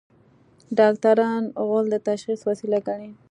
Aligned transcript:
ډاکټران 0.77 1.43
غول 1.65 1.85
د 1.91 1.95
تشخیص 2.07 2.39
وسیله 2.49 2.79
ګڼي. 2.87 3.11